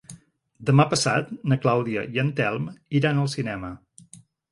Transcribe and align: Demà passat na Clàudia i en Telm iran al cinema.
Demà 0.69 0.85
passat 0.93 1.27
na 1.53 1.57
Clàudia 1.65 2.05
i 2.15 2.21
en 2.23 2.31
Telm 2.39 2.65
iran 3.01 3.21
al 3.25 3.29
cinema. 3.35 3.71